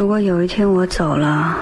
[0.00, 1.58] 如果有一天我走了，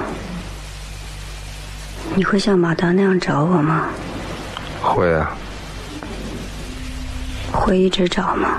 [2.15, 3.89] 你会像马达那样找我吗？
[4.81, 5.33] 会啊。
[7.51, 8.59] 会一直找吗？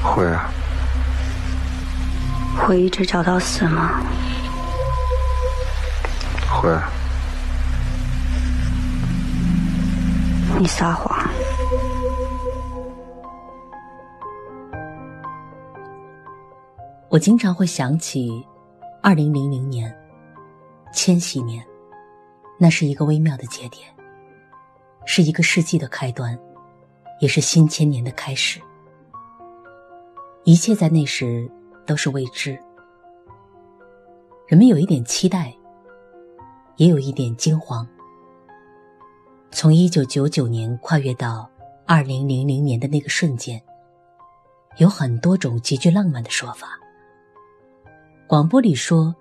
[0.00, 0.48] 会啊。
[2.56, 4.00] 会一直找到死吗？
[6.48, 6.70] 会。
[10.56, 11.13] 你撒谎。
[17.14, 18.44] 我经常会想起，
[19.00, 19.96] 二零零零年，
[20.92, 21.64] 千禧年，
[22.58, 23.88] 那是一个微妙的节点，
[25.04, 26.36] 是一个世纪的开端，
[27.20, 28.60] 也是新千年的开始。
[30.42, 31.48] 一切在那时
[31.86, 32.58] 都是未知，
[34.48, 35.54] 人们有一点期待，
[36.78, 37.86] 也有一点惊慌。
[39.52, 41.48] 从一九九九年跨越到
[41.86, 43.62] 二零零零年的那个瞬间，
[44.78, 46.76] 有很多种极具浪漫的说法。
[48.34, 49.14] 广播里说：“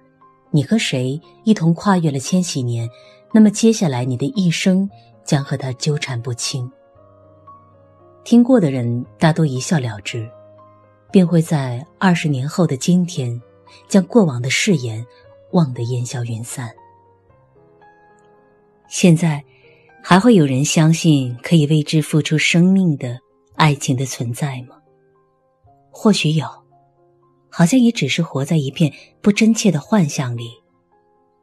[0.50, 2.90] 你和谁一同跨越了千禧年，
[3.32, 4.90] 那么接下来你的一生
[5.24, 6.68] 将和他纠缠不清。”
[8.26, 10.28] 听过的人大多一笑了之，
[11.12, 13.40] 便会在二十年后的今天，
[13.88, 15.06] 将过往的誓言
[15.52, 16.72] 忘得烟消云散。
[18.88, 19.44] 现在。
[20.06, 23.18] 还会有人相信可以为之付出生命的
[23.56, 24.76] 爱情的存在吗？
[25.92, 26.46] 或许有，
[27.56, 30.50] 好像也只是活在一片不真切的幻象里，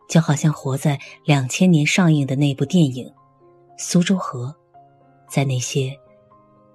[0.08, 3.06] 就好像活在两千年上映的那部电影
[3.78, 4.48] 《苏州河》，
[5.32, 5.96] 在那些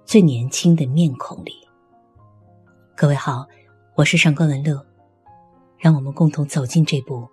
[0.06, 1.52] 最年轻的面孔里。
[2.96, 3.46] 各位好，
[3.94, 4.82] 我是上官文乐，
[5.76, 7.28] 让我们共同走进这部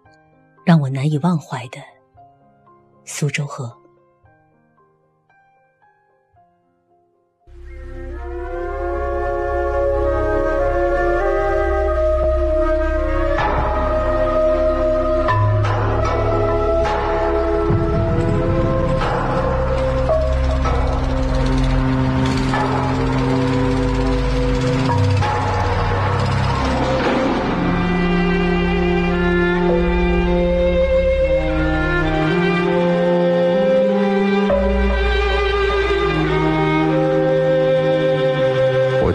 [0.65, 1.79] 让我难以忘怀的
[3.05, 3.67] 《苏州河》。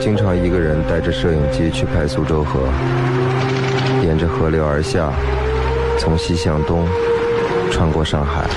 [0.08, 2.60] 经常一个人带着摄影机去拍苏州河，
[4.02, 5.12] 沿着河流而下，
[5.98, 6.88] 从西向东，
[7.70, 8.48] 穿过上海。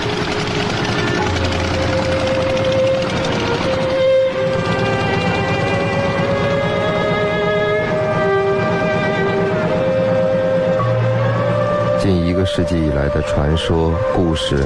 [11.99, 14.65] 近一个世纪以来的传说、故事、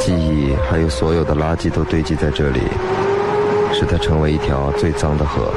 [0.00, 2.62] 记忆，还有所有的垃圾都堆积在这里，
[3.72, 5.54] 使它成为一条最脏的河。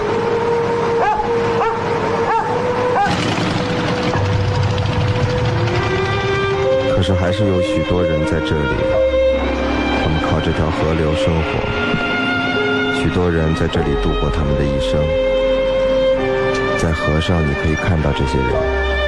[7.06, 8.82] 是还是有许多人在这里，
[10.02, 13.00] 他们靠这条河流生活。
[13.00, 15.00] 许多人在这里度过他们的一生，
[16.80, 19.05] 在河上你可以看到这些人。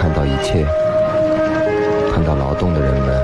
[0.00, 0.64] 看到一切，
[2.10, 3.22] 看到劳动的人们，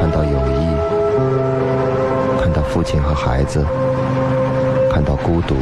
[0.00, 0.74] 看到友谊，
[2.40, 3.62] 看到父亲和孩子，
[4.90, 5.56] 看到孤独。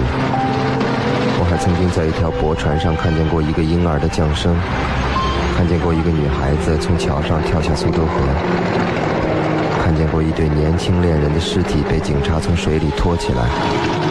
[1.40, 4.54] 我还曾经在一条驳船上看见过一个婴儿的降生，
[5.56, 8.14] 看见过一个女孩子从桥上跳下苏州河，
[9.82, 14.09] 看见过一对年轻恋人的尸体被警察从水里拖起来。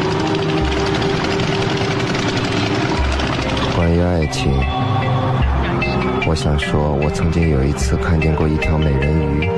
[3.89, 4.53] 关于爱情，
[6.27, 9.50] 我想说，我曾经有一次看见过一条美人鱼，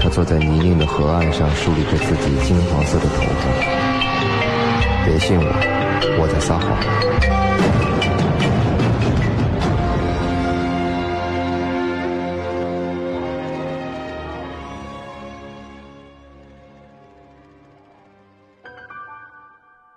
[0.00, 5.04] 她坐在泥泞的河岸上，梳理着自己金黄色的头发。
[5.04, 5.44] 别信我，
[6.18, 6.78] 我在撒谎。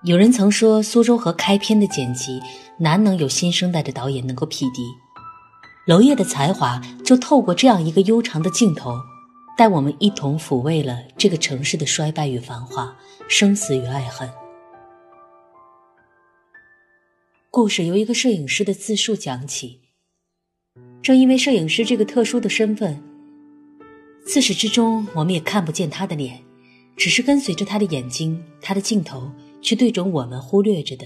[0.04, 2.42] 有人曾说，《苏州河》开篇的剪辑
[2.82, 4.82] 难能有新生代的导演能够匹敌。
[5.86, 9.00] 娄烨的才华就透过这样一个悠长的镜头，
[9.56, 12.96] 带我们一同抚慰了这个城市的衰败与繁华、
[13.30, 14.28] 生死与爱恨。
[17.52, 19.82] 故事由一个摄影师的自述讲起。
[21.04, 23.00] 正因为摄影师这个特殊的身份，
[24.26, 26.42] 自始至终，我们也看不见他的脸，
[26.96, 29.32] 只是跟随着他的眼睛，他的镜头
[29.62, 31.06] 去对准我们忽略着的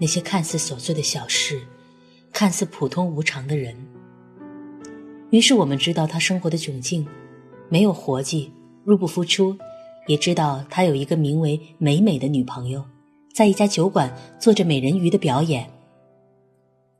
[0.00, 1.60] 那些看似琐碎的小事，
[2.32, 3.76] 看似普通无常的人。
[5.30, 7.06] 于是我们知道他生活的窘境，
[7.68, 8.50] 没有活计，
[8.82, 9.56] 入不敷出，
[10.06, 12.82] 也知道他有一个名为美美的女朋友，
[13.34, 15.70] 在一家酒馆做着美人鱼的表演。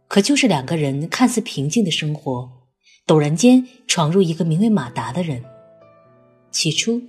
[0.06, 2.48] 可就是两个人看似平静的生活，
[3.06, 5.42] 陡然间闯入一个名为马达的人。
[6.50, 7.00] 起初，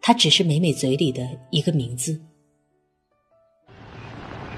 [0.00, 2.20] 他只是美美嘴里的一个名字。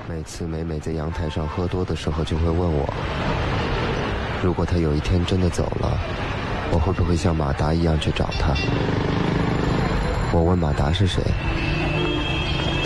[0.07, 2.87] 每次美美在阳台上喝多的时候，就会问我。
[4.43, 5.99] 如果她有一天真的走了，
[6.71, 8.55] 我会不会像马达一样去找她？
[10.31, 11.23] 我问马达是谁，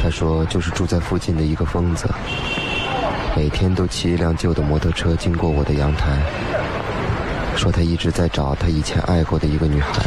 [0.01, 2.09] 他说就是住在附近的一个疯子，
[3.37, 6.21] 每天都骑一辆旧的摩托车经过我的阳台，
[7.57, 10.03] 说他一直在找他以前爱过的一个女孩。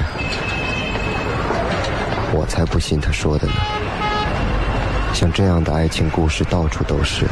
[2.34, 3.54] 我才不信他说的呢，
[5.14, 7.28] 像这样的爱情故事到处都是，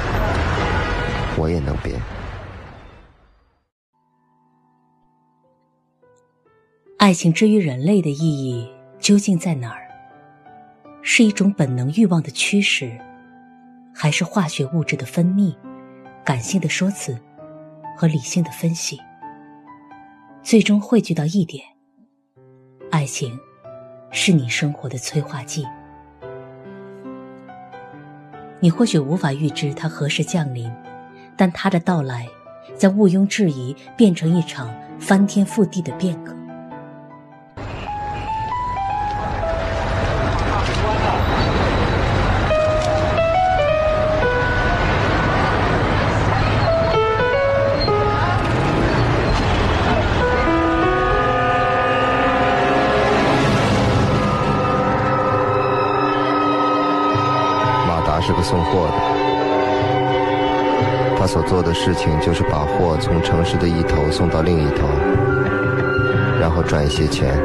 [1.38, 2.00] 我也能编。
[6.98, 9.88] 爱情之于人类的意义究竟在哪儿？
[11.02, 12.96] 是一种本能欲望的驱使，
[13.96, 15.56] 还是化学物质的分泌、
[16.24, 17.18] 感性的说辞
[17.98, 19.00] 和理性的分析？
[20.44, 21.66] 最终汇聚到一点：
[22.92, 23.40] 爱情
[24.12, 25.66] 是你生活的催化剂。
[28.62, 30.72] 你或许无法预知它何时降临，
[31.38, 32.28] 但它的到来，
[32.78, 36.36] 将毋庸置疑变成一场翻天覆地的变革。
[61.50, 64.88] 做的事情就是把货从城市的一头送到另一头，
[66.40, 67.36] 然后赚一些钱。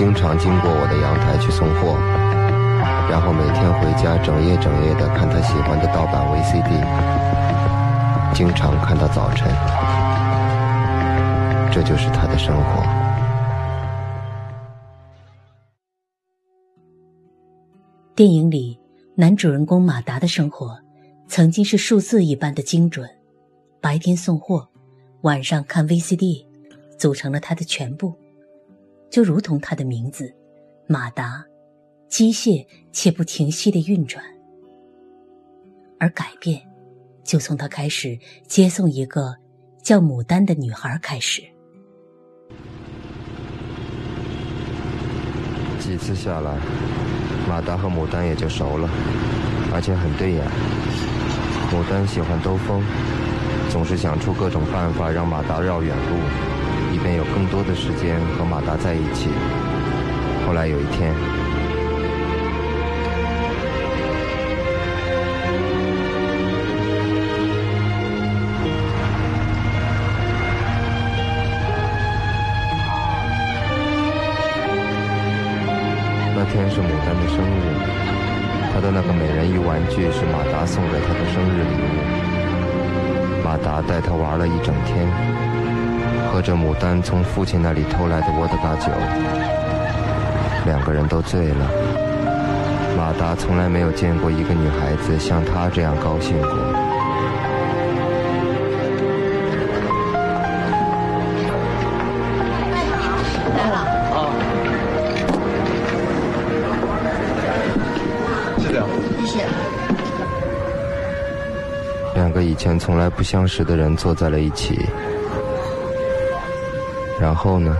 [0.00, 1.92] 经常经过我的阳台去送货，
[3.10, 6.72] 然后每天回家整夜整夜的看他喜欢的盗版 VCD，
[8.34, 9.46] 经常看到早晨。
[11.70, 12.82] 这就是他的生活。
[18.14, 18.80] 电影里
[19.14, 20.78] 男主人公马达的生活，
[21.28, 23.06] 曾经是数字一般的精准，
[23.82, 24.66] 白天送货，
[25.20, 26.46] 晚上看 VCD，
[26.96, 28.14] 组成了他的全部。
[29.10, 30.32] 就如同他的名字，
[30.86, 31.44] 马达，
[32.08, 34.24] 机械且不停息的运转。
[35.98, 36.62] 而改变，
[37.24, 38.16] 就从他开始
[38.46, 39.34] 接送一个
[39.82, 41.42] 叫牡丹的女孩开始。
[45.80, 46.56] 几次下来，
[47.48, 48.88] 马达和牡丹也就熟了，
[49.74, 50.46] 而且很对眼。
[51.72, 52.80] 牡丹喜欢兜风，
[53.70, 56.59] 总是想出各种办法让马达绕远路。
[56.92, 59.30] 以便有更多的时间和马达在一起。
[60.46, 61.14] 后来有一天，
[76.34, 77.62] 那天是牡丹的生日，
[78.74, 83.44] 她的那个美人鱼玩具是马达送给她的生日礼物。
[83.44, 85.49] 马达带她玩了一整天。
[86.32, 88.86] 喝着牡丹从父亲那里偷来的沃德嘎酒，
[90.64, 91.68] 两个人都醉了。
[92.96, 96.50] 马达从来没有见过一个女孩子像她这样高兴过。
[103.56, 103.78] 来了。
[104.14, 104.30] 啊。
[108.58, 108.80] 谢谢。
[109.18, 109.44] 谢谢。
[112.14, 114.78] 两个以前从来不相识的人坐在了一起。
[117.20, 117.76] 然后呢？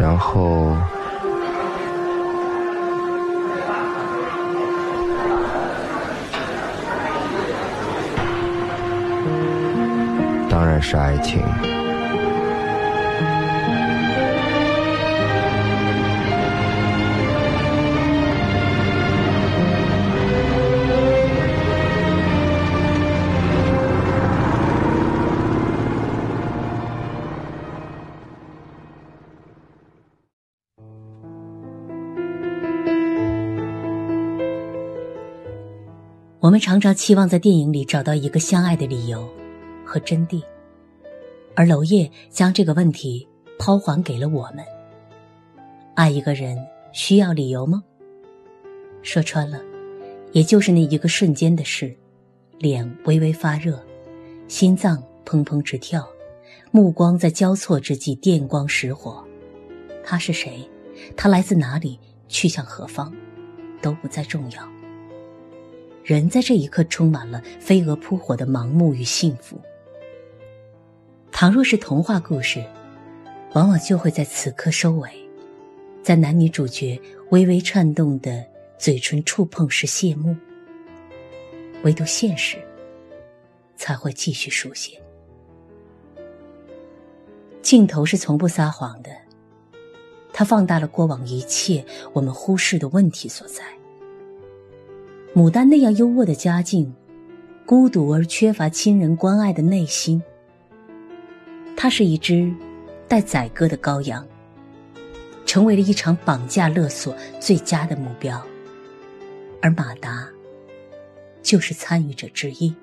[0.00, 0.74] 然后，
[10.48, 11.42] 当然是爱情。
[36.56, 39.28] 们常常期望在电影里找到一个相爱的理由
[39.84, 40.42] 和真谛，
[41.54, 44.64] 而娄烨将这个问题抛还给了我们：
[45.94, 46.56] 爱一个人
[46.94, 47.84] 需要理由吗？
[49.02, 49.60] 说穿了，
[50.32, 51.94] 也就是那一个瞬间的事，
[52.58, 53.78] 脸微微发热，
[54.48, 54.96] 心脏
[55.26, 56.08] 砰砰直跳，
[56.70, 59.22] 目光在交错之际电光石火。
[60.02, 60.66] 他是谁？
[61.18, 62.00] 他来自哪里？
[62.28, 63.14] 去向何方？
[63.82, 64.75] 都不再重要。
[66.06, 69.60] 人在这一刻充满了飞蛾扑火的盲目与幸福。
[71.32, 72.64] 倘若是童话故事，
[73.54, 75.10] 往往就会在此刻收尾，
[76.04, 76.96] 在男女主角
[77.30, 78.46] 微微颤动的
[78.78, 80.36] 嘴唇触碰时谢幕。
[81.82, 82.56] 唯独现实
[83.74, 85.02] 才会继续书写。
[87.62, 89.10] 镜头是从不撒谎的，
[90.32, 93.64] 它放大了过往一切我们忽视的问题所在。
[95.36, 96.90] 牡丹那样优渥的家境，
[97.66, 100.22] 孤独而缺乏亲人关爱的内心。
[101.76, 102.50] 它是一只
[103.06, 104.26] 待宰割的羔羊，
[105.44, 108.42] 成为了一场绑架勒索最佳的目标。
[109.60, 110.26] 而马达
[111.42, 112.74] 就是参与者之一。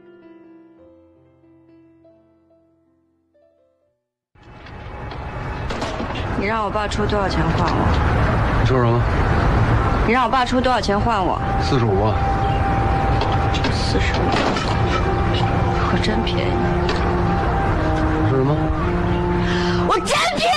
[6.39, 8.62] 你让我爸出多少钱换我？
[8.62, 9.01] 你说什么？
[10.05, 11.41] 你让我爸出多少钱换我？
[11.60, 12.32] 四十五万。
[13.93, 14.17] 四十五，
[15.91, 16.51] 可真便宜。
[18.27, 18.57] 说什么？
[19.88, 20.50] 我真便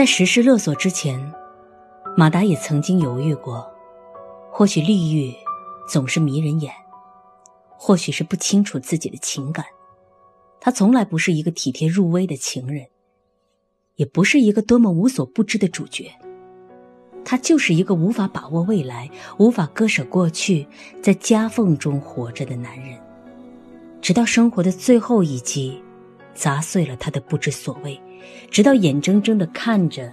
[0.00, 1.20] 在实施勒索之前，
[2.16, 3.70] 马达也曾经犹豫过。
[4.50, 5.30] 或许利欲
[5.86, 6.72] 总是迷人眼，
[7.68, 9.66] 或许是不清楚自己的情感。
[10.58, 12.86] 他从来不是一个体贴入微的情人，
[13.96, 16.10] 也不是一个多么无所不知的主角。
[17.22, 20.66] 他就是一个无法把握未来、无法割舍过去、
[21.02, 22.98] 在夹缝中活着的男人。
[24.00, 25.78] 直到生活的最后一击，
[26.32, 28.00] 砸碎了他的不知所谓。
[28.50, 30.12] 直到眼睁睁的看着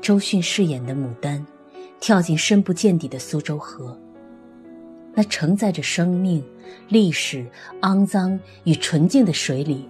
[0.00, 1.44] 周迅饰演的牡丹
[2.00, 3.98] 跳进深不见底的苏州河，
[5.14, 6.44] 那承载着生命、
[6.88, 7.46] 历史、
[7.80, 9.88] 肮脏与纯净的水里，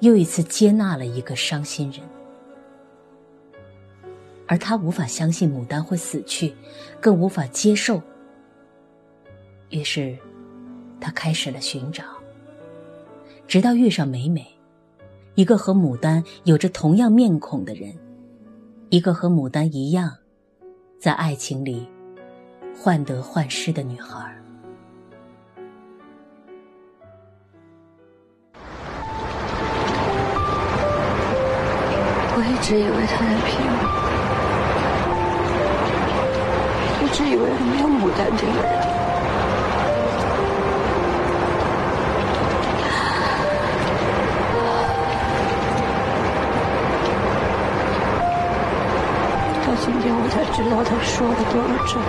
[0.00, 2.00] 又一次接纳了一个伤心人。
[4.46, 6.54] 而他无法相信牡丹会死去，
[7.00, 8.00] 更无法接受。
[9.70, 10.16] 于是，
[11.00, 12.04] 他开始了寻找，
[13.48, 14.55] 直到遇上美美。
[15.36, 17.94] 一个和牡丹有着同样面孔的人，
[18.88, 20.10] 一个和牡丹一样，
[20.98, 21.86] 在爱情里
[22.74, 24.34] 患得患失的女孩。
[32.34, 33.84] 我一直以为他在骗我，
[37.04, 39.05] 一直以为他没有牡丹这个人。
[50.56, 52.08] 知道，他说的都是真的。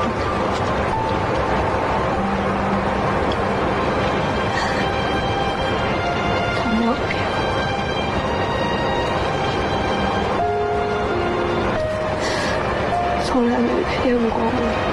[6.55, 7.11] 他没有骗，
[13.25, 14.86] 从来没骗过我。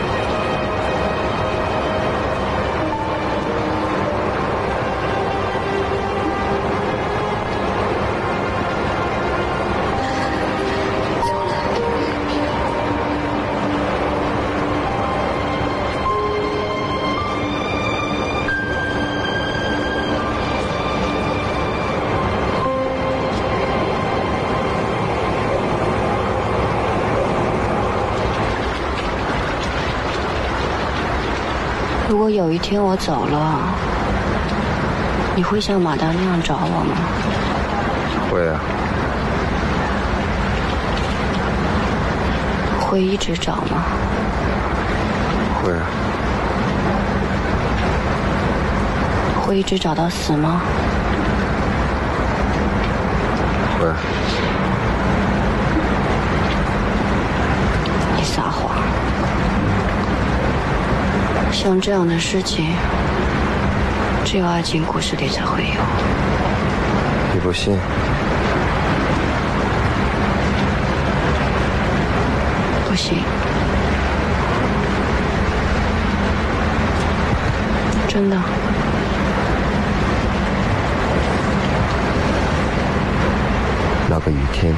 [32.24, 33.60] 果有一天我走了，
[35.36, 36.96] 你会像马达那样找我吗？
[38.30, 38.58] 会啊。
[42.80, 43.84] 会一直找吗？
[45.62, 45.84] 会啊。
[49.42, 50.62] 会一直找到死吗？
[53.78, 53.86] 会。
[58.16, 58.70] 你撒谎。
[61.64, 62.66] 像这样的事情，
[64.22, 65.80] 只有爱情故事里才会有。
[67.32, 67.74] 你不信？
[72.86, 73.16] 不信，
[78.08, 78.36] 真的。
[84.10, 84.74] 那个雨天，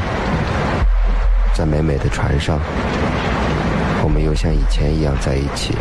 [1.52, 2.60] 在美美的船上，
[4.04, 5.74] 我们又像以前一样在一起。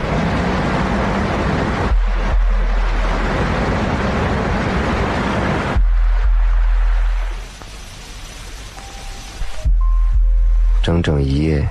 [11.26, 11.68] 一夜，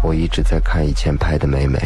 [0.00, 1.78] 我一直在看以前拍的美美。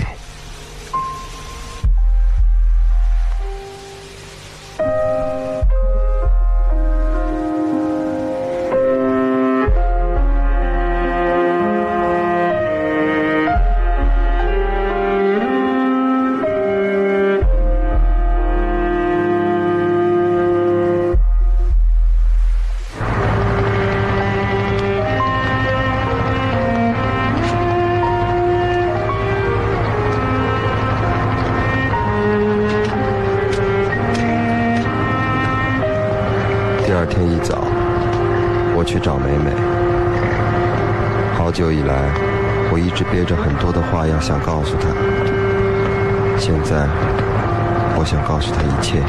[47.99, 49.00] 我想告诉他一切。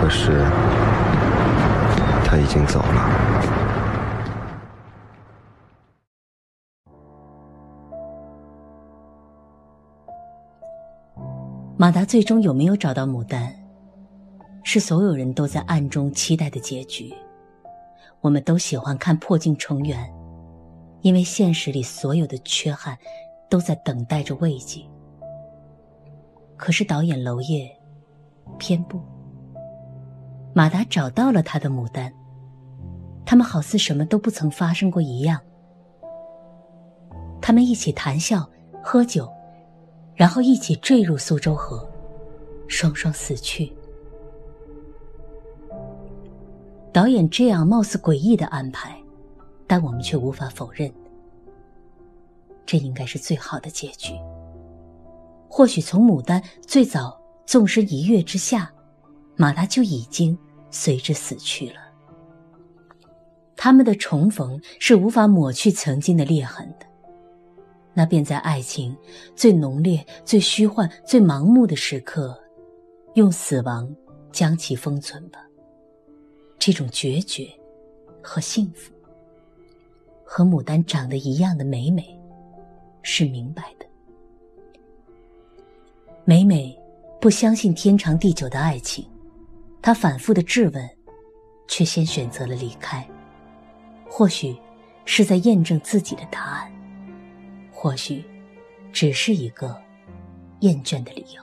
[0.00, 0.44] 可是，
[2.24, 3.30] 他已经走了。
[11.76, 13.54] 马达最终有没有找到牡丹？
[14.62, 17.14] 是所有人都在暗中期待的结局。
[18.20, 19.98] 我们都喜欢看破镜重圆，
[21.00, 22.98] 因为现实里所有的缺憾
[23.48, 24.84] 都在等待着慰藉。
[26.60, 27.74] 可是导演娄烨
[28.58, 29.00] 偏不。
[30.52, 32.12] 马达找到了他的牡丹，
[33.24, 35.40] 他们好似什么都不曾发生过一样。
[37.40, 38.46] 他们一起谈笑、
[38.82, 39.26] 喝酒，
[40.14, 41.88] 然后一起坠入苏州河，
[42.68, 43.72] 双双死去。
[46.92, 48.94] 导演这样貌似诡异的安排，
[49.66, 50.92] 但我们却无法否认，
[52.66, 54.12] 这应该是最好的结局。
[55.52, 58.72] 或许从牡丹最早纵身一跃之下，
[59.34, 60.38] 马达就已经
[60.70, 61.74] 随之死去了。
[63.56, 66.86] 他们的重逢是无法抹去曾经的裂痕的，
[67.92, 68.96] 那便在爱情
[69.34, 72.40] 最浓烈、最虚幻、最盲目的时刻，
[73.14, 73.92] 用死亡
[74.30, 75.44] 将其封存吧。
[76.60, 77.48] 这种决绝
[78.22, 78.92] 和幸福，
[80.24, 82.18] 和牡丹长得一样的美美，
[83.02, 83.89] 是明白的。
[86.30, 86.78] 美美
[87.20, 89.04] 不相信天长地久的爱情，
[89.82, 90.88] 她反复的质问，
[91.66, 93.04] 却先选择了离开。
[94.08, 94.56] 或许
[95.04, 96.72] 是在验证自己的答案，
[97.72, 98.24] 或许
[98.92, 99.76] 只是一个
[100.60, 101.42] 厌倦的理由。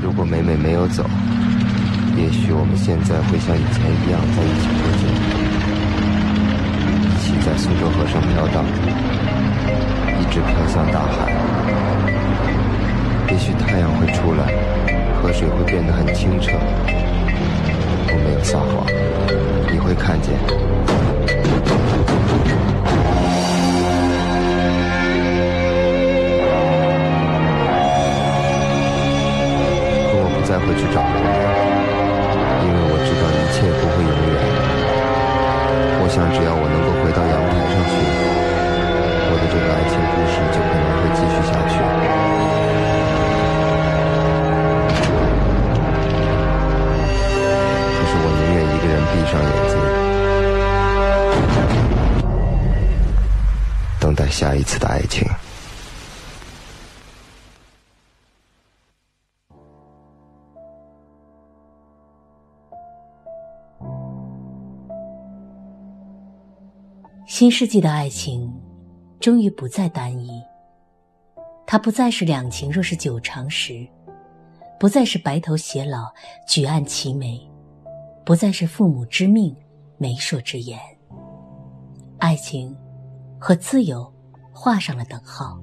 [0.00, 1.02] 如果美美没有走，
[2.16, 4.83] 也许我们现在会像以前一样在一起喝酒，一起
[7.44, 8.64] 在苏州河上飘荡，
[10.18, 11.30] 一直飘向大海。
[13.30, 14.50] 也许太阳会出来，
[15.20, 16.52] 河水会变得很清澈。
[18.08, 18.86] 我没有撒谎，
[19.70, 20.32] 你会看见。
[30.16, 31.43] 我不再回去找
[67.44, 68.50] 新世纪的爱情，
[69.20, 70.42] 终于不再单一。
[71.66, 73.86] 它不再是两情若是久长时，
[74.80, 76.10] 不再是白头偕老
[76.48, 77.38] 举案齐眉，
[78.24, 79.54] 不再是父母之命
[79.98, 80.80] 媒妁之言。
[82.16, 82.74] 爱情
[83.38, 84.10] 和自由
[84.50, 85.60] 画上了等号。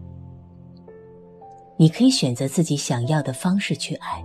[1.78, 4.24] 你可以选择自己想要的方式去爱，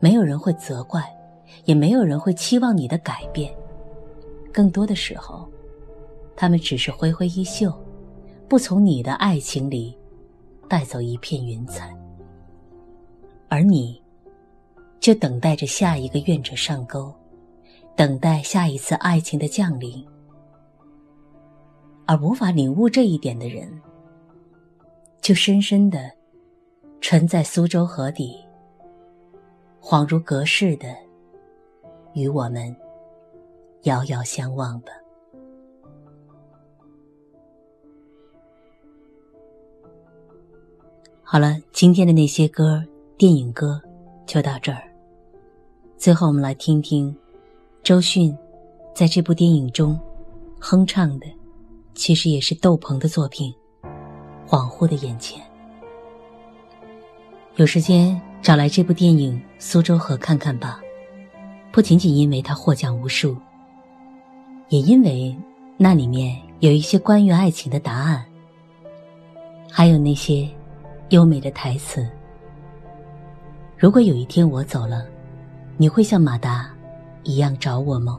[0.00, 1.04] 没有人会责怪，
[1.66, 3.54] 也没有人会期望你的改变。
[4.50, 5.46] 更多的时候，
[6.36, 7.72] 他们只是挥挥衣袖，
[8.46, 9.96] 不从你的爱情里
[10.68, 11.96] 带走一片云彩，
[13.48, 14.02] 而你，
[15.00, 17.10] 就等待着下一个愿者上钩，
[17.96, 20.06] 等待下一次爱情的降临。
[22.04, 23.68] 而无法领悟这一点的人，
[25.20, 26.10] 就深深的
[27.00, 28.36] 沉在苏州河底，
[29.80, 30.94] 恍如隔世的
[32.12, 32.76] 与我们
[33.82, 34.92] 遥遥相望吧。
[41.28, 42.80] 好了，今天的那些歌，
[43.18, 43.82] 电影歌
[44.28, 44.80] 就到这儿。
[45.98, 47.12] 最后，我们来听听
[47.82, 48.32] 周迅
[48.94, 49.98] 在这部电影中
[50.60, 51.26] 哼唱的。
[51.96, 53.52] 其实也是窦鹏的作品，
[54.48, 55.42] 《恍惚的眼前》。
[57.56, 60.80] 有时间找来这部电影《苏州河》看看吧，
[61.72, 63.36] 不仅仅因为它获奖无数，
[64.68, 65.36] 也因为
[65.76, 68.24] 那里面有一些关于爱情的答案，
[69.68, 70.48] 还有那些
[71.10, 72.08] 优美的台词。
[73.78, 75.06] 如果有一天我走了，
[75.76, 76.68] 你会像马达
[77.22, 78.18] 一样找我吗？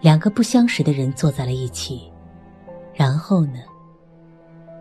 [0.00, 2.10] 两个不相识的人坐在了一起，
[2.94, 3.60] 然后呢？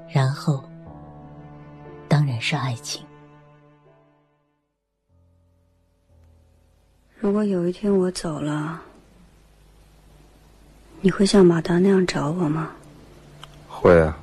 [0.08, 0.64] 然后，
[2.08, 3.06] 当然是爱情。
[7.20, 8.82] 如果有一天我走了，
[11.02, 12.72] 你会像马达那样找我吗？
[13.68, 14.18] 会啊。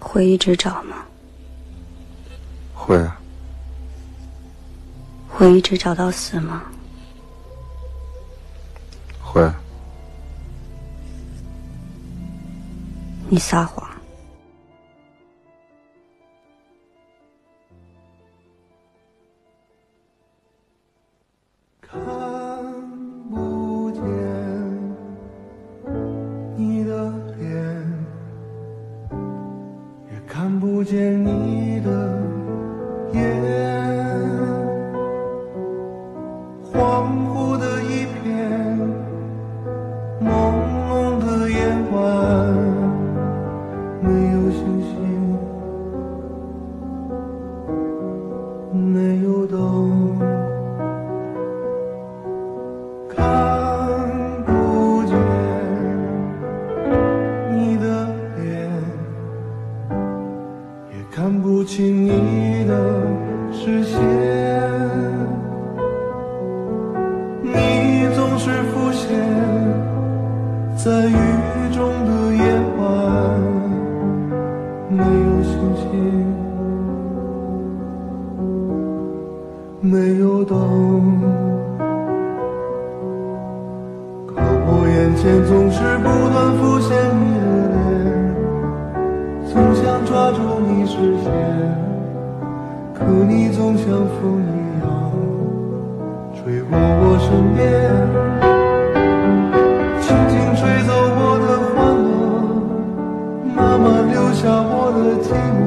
[0.00, 0.96] 会一直找吗？
[2.74, 3.20] 会啊。
[5.28, 6.62] 会一直找到死吗？
[9.22, 9.48] 会，
[13.28, 13.89] 你撒谎。
[85.10, 87.42] 眼前总是不断浮现你的
[87.74, 87.82] 脸，
[89.52, 91.26] 总想抓住你视线，
[92.94, 94.46] 可你总像风一
[94.78, 94.86] 样
[96.32, 97.58] 吹过我身边。
[100.00, 101.44] 轻轻吹走我的
[101.74, 102.14] 欢乐，
[103.56, 105.26] 慢慢留下我的寂
[105.58, 105.60] 寞，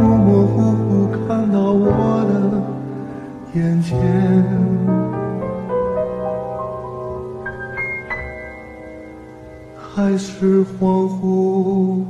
[0.16, 0.86] 模糊糊
[1.26, 2.32] 看到我的
[3.58, 3.98] 眼前，
[10.18, 12.04] 是恍惚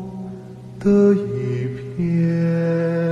[0.78, 3.09] 的一片。